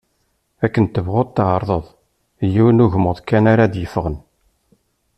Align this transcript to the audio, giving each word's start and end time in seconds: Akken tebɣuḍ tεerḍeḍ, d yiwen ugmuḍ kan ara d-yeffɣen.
Akken 0.65 0.85
tebɣuḍ 0.87 1.27
tεerḍeḍ, 1.35 1.85
d 2.47 2.49
yiwen 2.53 2.83
ugmuḍ 2.85 3.17
kan 3.27 3.45
ara 3.53 3.71
d-yeffɣen. 3.73 4.17